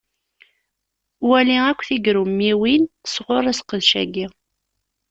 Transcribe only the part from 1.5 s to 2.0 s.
akk